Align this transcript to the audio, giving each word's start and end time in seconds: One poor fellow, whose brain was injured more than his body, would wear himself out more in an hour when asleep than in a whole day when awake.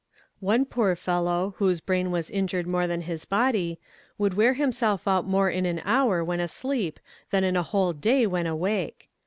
One 0.39 0.65
poor 0.65 0.95
fellow, 0.95 1.53
whose 1.59 1.79
brain 1.79 2.09
was 2.09 2.31
injured 2.31 2.65
more 2.65 2.87
than 2.87 3.01
his 3.01 3.23
body, 3.23 3.79
would 4.17 4.33
wear 4.33 4.55
himself 4.55 5.07
out 5.07 5.27
more 5.27 5.51
in 5.51 5.67
an 5.67 5.79
hour 5.85 6.23
when 6.23 6.39
asleep 6.39 6.99
than 7.29 7.43
in 7.43 7.55
a 7.55 7.61
whole 7.61 7.93
day 7.93 8.25
when 8.25 8.47
awake. 8.47 9.09